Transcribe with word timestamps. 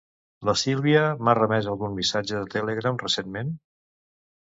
La 0.47 0.53
Sílvia 0.59 1.01
m'ha 1.27 1.35
remès 1.39 1.69
algun 1.73 1.93
missatge 1.99 2.37
de 2.39 2.47
Telegram 2.55 2.97
recentment? 3.05 3.53